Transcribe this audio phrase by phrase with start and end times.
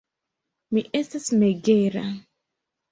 [0.77, 2.09] Mi estas megera.